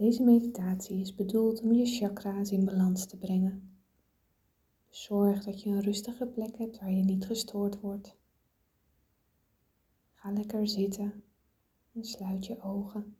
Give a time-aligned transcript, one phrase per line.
[0.00, 3.78] Deze meditatie is bedoeld om je chakra's in balans te brengen.
[4.88, 8.16] Zorg dat je een rustige plek hebt waar je niet gestoord wordt.
[10.12, 11.24] Ga lekker zitten
[11.92, 13.16] en sluit je ogen.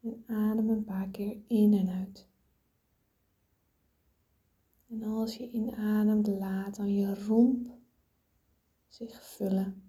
[0.00, 2.28] En adem een paar keer in en uit.
[4.88, 7.68] En als je inademt, laat dan je romp
[8.88, 9.83] zich vullen.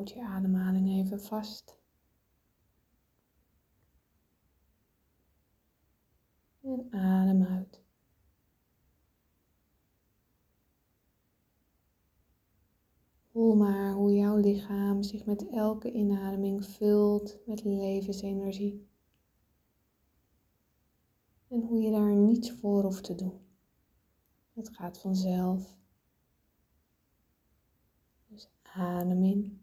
[0.00, 1.78] Houd je ademhaling even vast.
[6.60, 7.82] En adem uit.
[13.30, 18.88] Voel maar hoe jouw lichaam zich met elke inademing vult met levensenergie.
[21.48, 23.40] En hoe je daar niets voor hoeft te doen.
[24.52, 25.76] Het gaat vanzelf.
[28.26, 29.59] Dus adem in.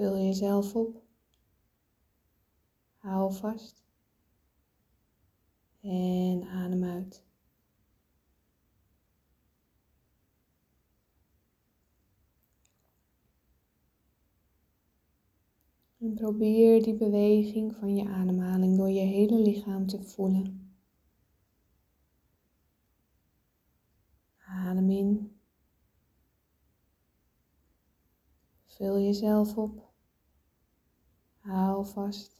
[0.00, 1.02] Vul jezelf op.
[2.96, 3.84] Hou vast.
[5.80, 7.24] En adem uit.
[15.98, 20.74] En probeer die beweging van je ademhaling door je hele lichaam te voelen.
[24.38, 25.40] Adem in.
[28.66, 29.89] Vul jezelf op.
[31.40, 32.38] Hou vast.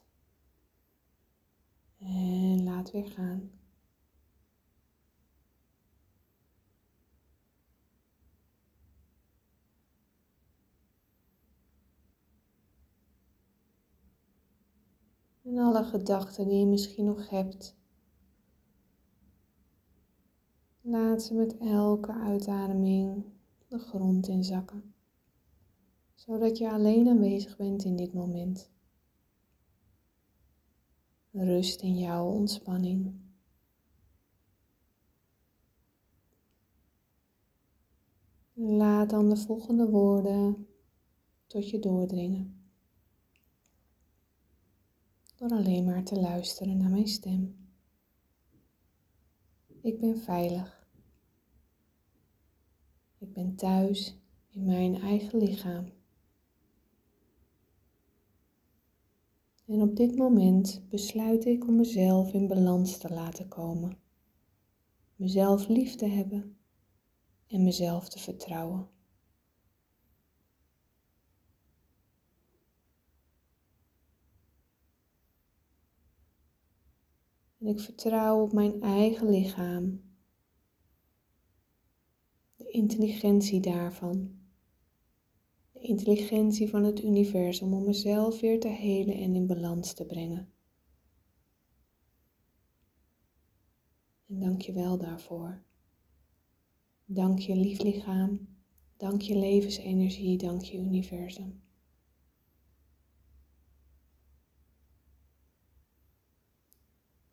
[1.98, 3.50] En laat weer gaan.
[15.42, 17.76] En alle gedachten die je misschien nog hebt.
[20.80, 23.24] Laat ze met elke uitademing
[23.68, 24.94] de grond inzakken.
[26.14, 28.70] Zodat je alleen aanwezig bent in dit moment.
[31.30, 33.14] Rust in jouw ontspanning.
[38.52, 40.66] Laat dan de volgende woorden
[41.46, 42.60] tot je doordringen
[45.40, 47.68] door alleen maar te luisteren naar mijn stem.
[49.80, 50.86] Ik ben veilig.
[53.18, 54.18] Ik ben thuis
[54.50, 55.99] in mijn eigen lichaam.
[59.70, 63.98] En op dit moment besluit ik om mezelf in balans te laten komen,
[65.16, 66.58] mezelf lief te hebben
[67.46, 68.88] en mezelf te vertrouwen.
[77.58, 80.02] En ik vertrouw op mijn eigen lichaam.
[82.56, 84.39] De intelligentie daarvan.
[85.80, 90.52] Intelligentie van het universum om mezelf weer te helen en in balans te brengen.
[94.28, 95.62] En dank je wel daarvoor.
[97.04, 98.48] Dank je lief lichaam.
[98.96, 100.38] Dank je levensenergie.
[100.38, 101.62] Dank je universum.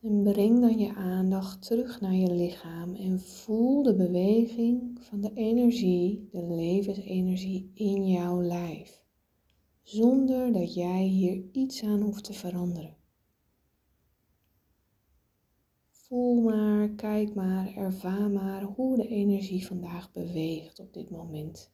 [0.07, 5.33] En breng dan je aandacht terug naar je lichaam en voel de beweging van de
[5.33, 9.03] energie, de levensenergie in jouw lijf,
[9.81, 12.97] zonder dat jij hier iets aan hoeft te veranderen.
[15.91, 21.71] Voel maar, kijk maar, ervaar maar hoe de energie vandaag beweegt op dit moment.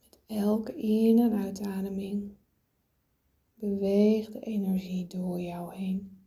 [0.00, 2.38] Met elke in- en uitademing
[3.60, 6.24] Beweeg de energie door jou heen.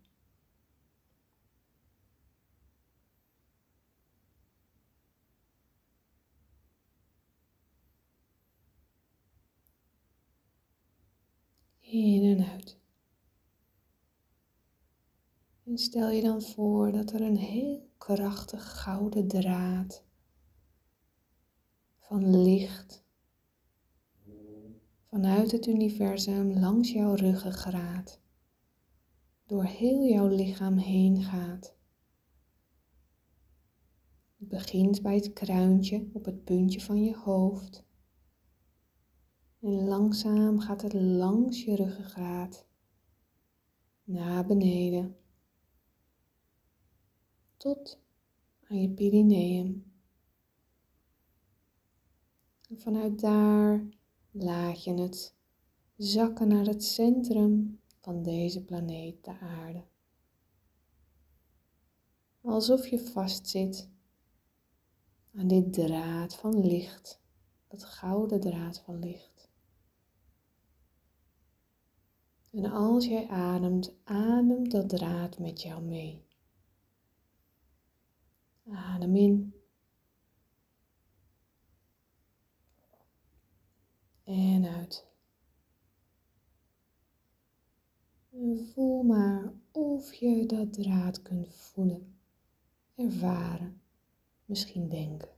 [11.80, 12.80] In en uit.
[15.64, 20.04] En stel je dan voor dat er een heel krachtig gouden draad
[21.98, 23.03] van licht
[25.14, 28.22] vanuit het universum langs jouw ruggengraat,
[29.46, 31.76] door heel jouw lichaam heen gaat.
[34.38, 37.86] Het begint bij het kruintje op het puntje van je hoofd.
[39.60, 42.68] En langzaam gaat het langs je ruggengraat
[44.04, 45.18] naar beneden
[47.58, 48.00] tot
[48.68, 49.92] aan je perineum.
[52.70, 54.02] En vanuit daar
[54.34, 55.36] laat je het
[55.96, 59.84] zakken naar het centrum van deze planeet, de aarde.
[62.42, 63.90] Alsof je vastzit
[65.36, 67.22] aan dit draad van licht,
[67.68, 69.52] dat gouden draad van licht.
[72.52, 76.26] En als jij ademt, ademt dat draad met jou mee.
[78.70, 79.63] Adem in.
[84.24, 85.06] En uit.
[88.30, 92.16] En voel maar of je dat draad kunt voelen,
[92.96, 93.82] ervaren,
[94.46, 95.30] misschien denken.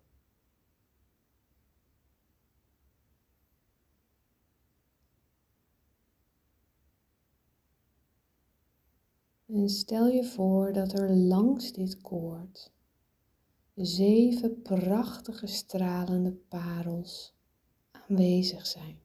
[9.45, 12.71] En stel je voor dat er langs dit koord
[13.75, 17.34] zeven prachtige stralende parels
[18.09, 18.99] aanwezig zijn.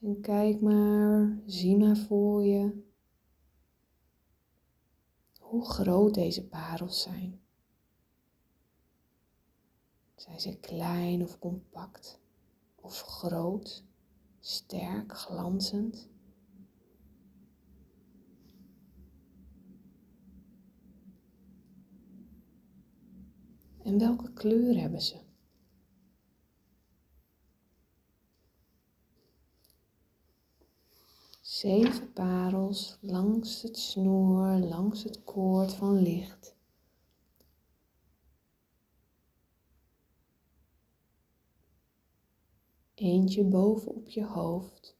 [0.00, 2.82] En kijk maar, zie maar voor je
[5.40, 7.40] hoe groot deze parels zijn.
[10.14, 12.20] Zijn ze klein of compact
[12.74, 13.84] of groot,
[14.40, 16.11] sterk, glanzend?
[23.92, 25.20] En welke kleur hebben ze?
[31.40, 36.56] Zeven parels langs het snoer, langs het koord van licht.
[42.94, 44.96] Eentje boven op je hoofd.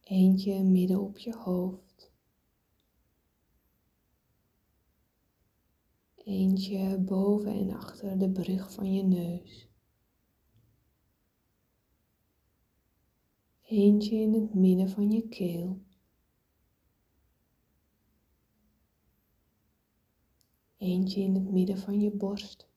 [0.00, 1.87] Eentje midden op je hoofd.
[6.28, 9.68] Eentje boven en achter de brug van je neus.
[13.62, 15.82] Eentje in het midden van je keel.
[20.76, 22.68] Eentje in het midden van je borst.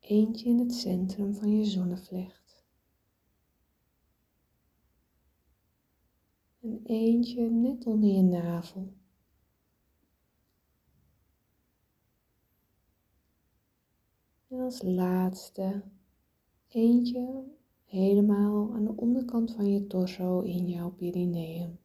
[0.00, 2.43] Eentje in het centrum van je zonnevlecht.
[6.64, 8.92] En eentje net onder je navel.
[14.48, 15.82] En als laatste
[16.68, 17.44] eentje
[17.84, 21.78] helemaal aan de onderkant van je torso in jouw perineum.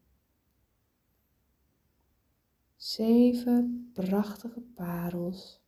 [2.76, 5.60] Zeven prachtige parels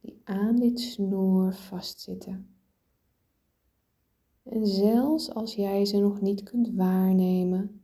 [0.00, 2.56] die aan dit snoer vastzitten.
[4.42, 7.80] En zelfs als jij ze nog niet kunt waarnemen,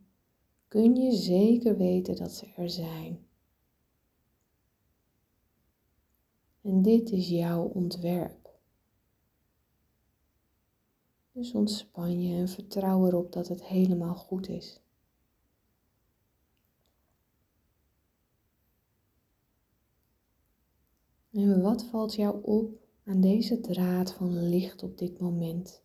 [0.73, 3.27] kun je zeker weten dat ze er zijn.
[6.61, 8.59] En dit is jouw ontwerp.
[11.31, 14.81] Dus ontspan je en vertrouw erop dat het helemaal goed is.
[21.31, 25.83] En wat valt jou op aan deze draad van licht op dit moment?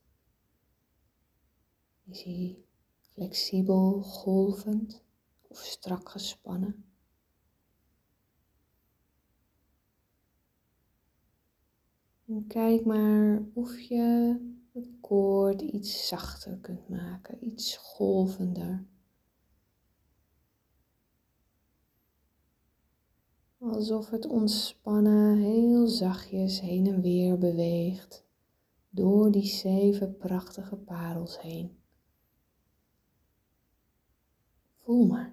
[2.05, 2.68] Is hij
[3.19, 5.03] flexibel, golvend
[5.49, 6.85] of strak gespannen?
[12.27, 14.37] En kijk maar of je
[14.73, 18.87] het koord iets zachter kunt maken, iets golvender.
[23.59, 28.25] Alsof het ontspannen heel zachtjes heen en weer beweegt
[28.91, 31.79] door die zeven prachtige parels heen.
[34.89, 35.33] Voel maar.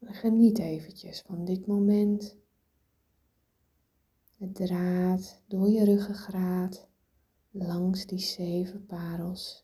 [0.00, 2.36] Geniet eventjes van dit moment
[4.36, 6.88] het draad door je ruggengraat
[7.50, 9.63] langs die zeven parels.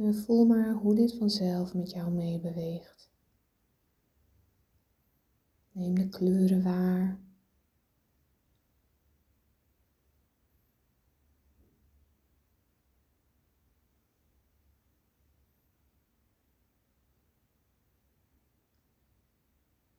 [0.00, 3.10] En voel maar hoe dit vanzelf met jou meebeweegt.
[5.72, 7.20] Neem de kleuren waar.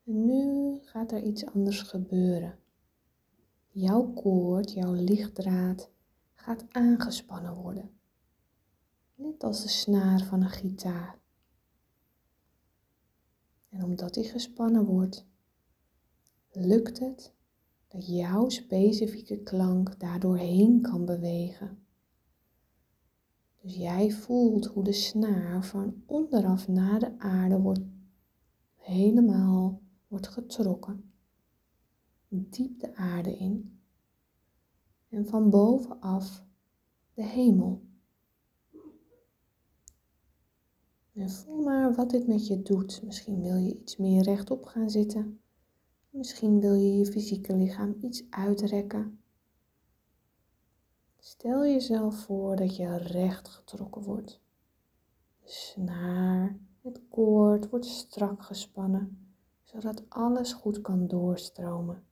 [0.04, 2.60] En nu gaat er iets anders gebeuren.
[3.70, 5.91] Jouw koord, jouw lichtdraad
[6.42, 8.00] gaat aangespannen worden
[9.22, 11.20] net als de snaar van een gitaar.
[13.70, 15.26] En omdat die gespannen wordt,
[16.52, 17.34] lukt het
[17.88, 21.86] dat jouw specifieke klank daardoorheen kan bewegen.
[23.62, 27.82] Dus jij voelt hoe de snaar van onderaf naar de aarde wordt
[28.76, 31.14] helemaal wordt getrokken.
[32.28, 33.81] Diep de aarde in.
[35.12, 36.44] En van bovenaf
[37.14, 37.82] de hemel.
[41.14, 43.02] En voel maar wat dit met je doet.
[43.04, 45.42] Misschien wil je iets meer rechtop gaan zitten.
[46.10, 49.20] Misschien wil je je fysieke lichaam iets uitrekken.
[51.18, 54.42] Stel jezelf voor dat je recht getrokken wordt.
[55.40, 62.04] De snaar, het koord wordt strak gespannen, zodat alles goed kan doorstromen.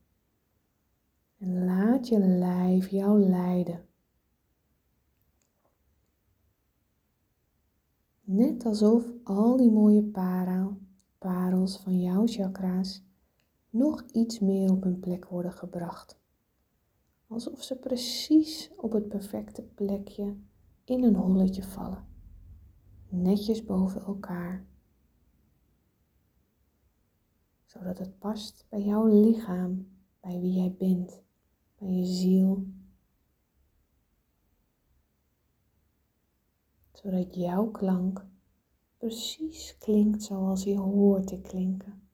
[1.39, 3.87] En laat je lijf jou leiden.
[8.21, 10.03] Net alsof al die mooie
[11.17, 13.03] parels van jouw chakra's
[13.69, 16.19] nog iets meer op hun plek worden gebracht.
[17.27, 20.35] Alsof ze precies op het perfecte plekje
[20.83, 22.05] in een holletje vallen.
[23.09, 24.65] Netjes boven elkaar.
[27.65, 29.87] Zodat het past bij jouw lichaam,
[30.19, 31.21] bij wie jij bent,
[31.79, 32.67] bij je ziel.
[36.93, 38.25] Zodat jouw klank
[38.97, 42.07] precies klinkt zoals je hoort te klinken.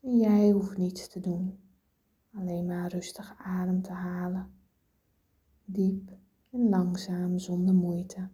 [0.00, 1.60] En jij hoeft niets te doen,
[2.34, 4.59] alleen maar rustig adem te halen,
[5.72, 6.12] diep
[6.50, 8.28] en langzaam zonder moeite.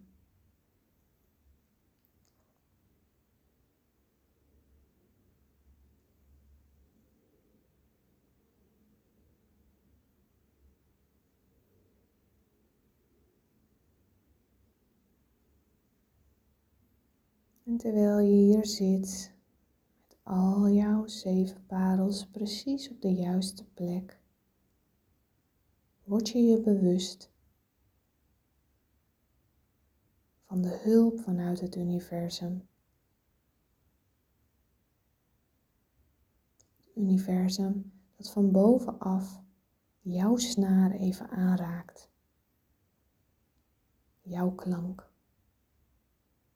[17.67, 19.33] En terwijl je hier zit,
[20.23, 24.16] al jouw zeven parels precies op de juiste plek,
[26.07, 27.31] word je je bewust
[30.45, 32.67] van de hulp vanuit het universum.
[36.77, 39.41] Het universum dat van bovenaf
[40.01, 42.09] jouw snaar even aanraakt.
[44.21, 45.11] Jouw klank.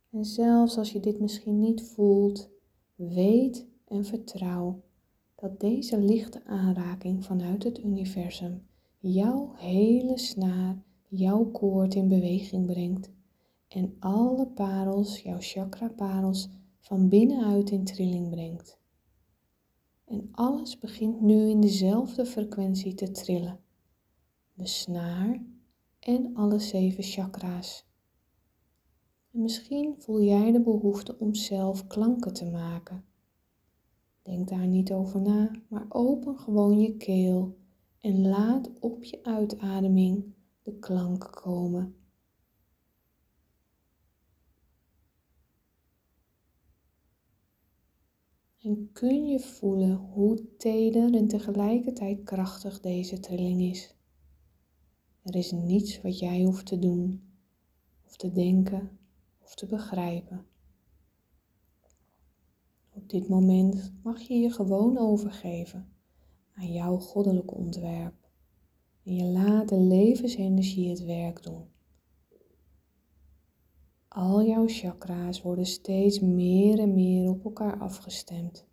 [0.10, 2.50] En zelfs als je dit misschien niet voelt,
[2.96, 4.84] Weet en vertrouw
[5.36, 8.68] dat deze lichte aanraking vanuit het universum
[9.02, 13.10] jouw hele snaar, jouw koord in beweging brengt
[13.68, 18.80] en alle parels, jouw chakra-parels, van binnenuit in trilling brengt.
[20.06, 23.60] En alles begint nu in dezelfde frequentie te trillen.
[24.54, 25.42] De snaar
[26.00, 27.86] en alle zeven chakra's.
[29.32, 33.04] En misschien voel jij de behoefte om zelf klanken te maken.
[34.22, 37.60] Denk daar niet over na, maar open gewoon je keel
[38.02, 41.96] en laat op je uitademing de klank komen.
[48.62, 53.96] En kun je voelen hoe teder en tegelijkertijd krachtig deze trilling is.
[55.22, 57.22] Er is niets wat jij hoeft te doen
[58.06, 59.00] of te denken
[59.40, 60.46] of te begrijpen.
[62.90, 66.01] Op dit moment mag je je gewoon overgeven
[66.62, 68.14] aan jouw goddelijke ontwerp
[69.04, 71.66] en je laat de levensenergie het werk doen.
[74.08, 78.66] Al jouw chakra's worden steeds meer en meer op elkaar afgestemd.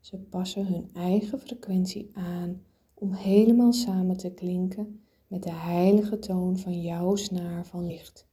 [0.00, 2.62] Ze passen hun eigen frequentie aan
[2.94, 8.26] om helemaal samen te klinken met de heilige toon van jouw snaar van licht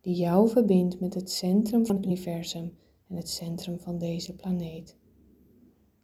[0.00, 2.76] die jou verbindt met het centrum van het universum
[3.08, 4.96] en het centrum van deze planeet.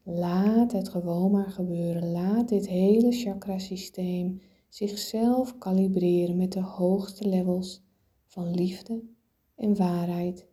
[0.06, 2.10] Laat het gewoon maar gebeuren.
[2.10, 7.82] Laat dit hele chakrasysteem zichzelf kalibreren met de hoogste levels
[8.26, 9.02] van liefde
[9.54, 10.46] en waarheid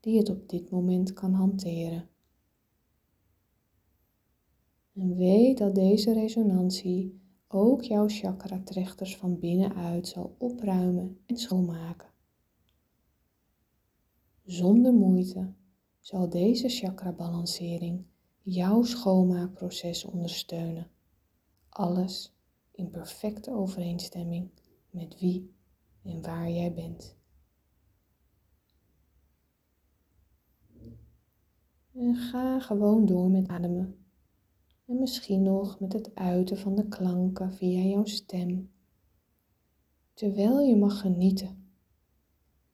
[0.00, 2.08] die het op dit moment kan hanteren.
[4.94, 12.08] En weet dat deze resonantie ook jouw chakra-trechters van binnenuit zal opruimen en schoonmaken.
[14.44, 15.52] Zonder moeite
[15.98, 18.04] zal deze chakra-balancering
[18.44, 20.90] jouw schoonmaakproces ondersteunen.
[21.68, 22.34] Alles
[22.70, 24.50] in perfecte overeenstemming
[24.90, 25.54] met wie
[26.02, 27.16] en waar jij bent.
[31.92, 34.06] En ga gewoon door met ademen.
[34.86, 38.72] En misschien nog met het uiten van de klanken via jouw stem.
[40.14, 41.72] Terwijl je mag genieten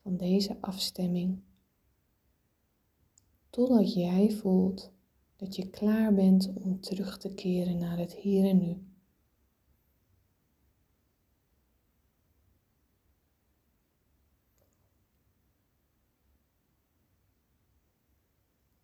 [0.03, 1.43] van deze afstemming.
[3.50, 4.93] Totdat jij voelt
[5.41, 8.85] dat je klaar bent om terug te keren naar het hier en nu.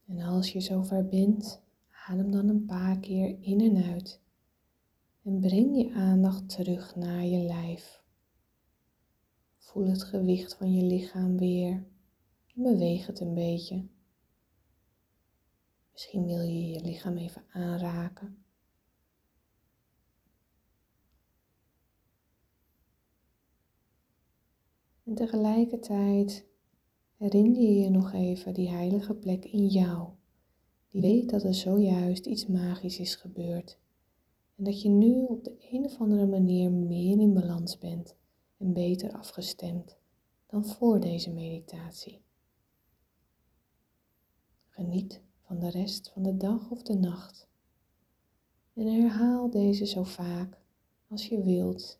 [0.07, 1.63] En als je zover bent,
[2.07, 4.21] adem dan een paar keer in en uit.
[5.23, 8.03] En breng je aandacht terug naar je lijf.
[9.57, 11.87] Voel het gewicht van je lichaam weer
[12.55, 13.96] en beweeg het een beetje.
[15.97, 18.45] Misschien wil je je lichaam even aanraken.
[25.05, 26.47] En tegelijkertijd
[27.17, 30.09] herinner je je nog even die heilige plek in jou,
[30.91, 33.79] die weet dat er zojuist iets magisch is gebeurd
[34.57, 38.17] en dat je nu op de een of andere manier meer in balans bent
[38.57, 39.97] en beter afgestemd
[40.47, 42.23] dan voor deze meditatie.
[44.69, 47.47] Geniet van de rest van de dag of de nacht
[48.75, 50.59] en herhaal deze zo vaak
[51.09, 51.99] als je wilt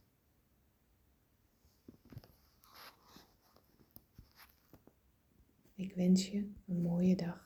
[5.75, 7.46] Ik wens je een mooie dag.